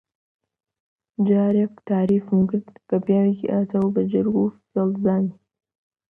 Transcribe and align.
جارێک 1.27 1.73
تاریفم 1.89 2.39
کرد 2.49 2.67
کە 2.89 2.97
پیاوێکی 3.05 3.51
ئازا 3.53 3.79
و 3.83 3.93
بە 3.95 4.01
جەرگ 4.11 4.35
و 4.37 4.45
فێڵزانی 4.71 5.33